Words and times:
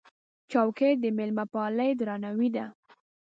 چوکۍ 0.51 0.93
د 1.03 1.05
مېلمهپالۍ 1.17 1.91
درناوی 1.99 2.49
دی. 2.55 2.65